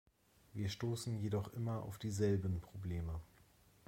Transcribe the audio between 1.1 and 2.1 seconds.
jedoch immer auf